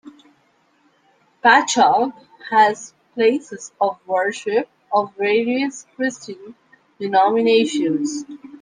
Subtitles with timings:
[1.43, 2.13] Patchogue
[2.49, 6.55] has places of worship of various Christian
[6.99, 8.25] denominations.